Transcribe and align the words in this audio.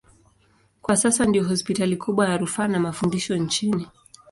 Kwa 0.81 0.97
sasa 0.97 1.25
ndiyo 1.25 1.43
hospitali 1.43 1.97
kubwa 1.97 2.29
ya 2.29 2.37
rufaa 2.37 2.67
na 2.67 2.79
mafundisho 2.79 3.35
nchini. 3.37 3.87